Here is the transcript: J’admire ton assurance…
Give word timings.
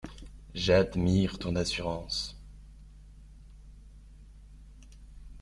J’admire 0.55 1.37
ton 1.37 1.55
assurance… 1.55 2.35